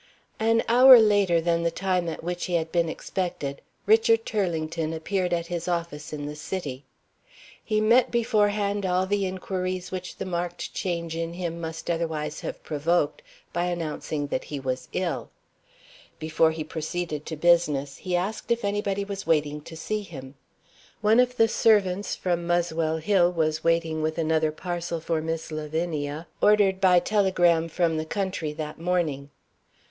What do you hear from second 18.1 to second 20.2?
asked if anybody was waiting to see